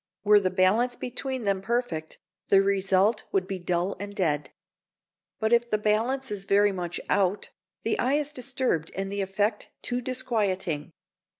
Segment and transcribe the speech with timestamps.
[0.23, 2.17] Were the balance between them perfect,
[2.49, 4.49] the result would be dull and dead.
[5.39, 7.51] But if the balance is very much out,
[7.83, 10.91] the eye is disturbed and the effect too disquieting.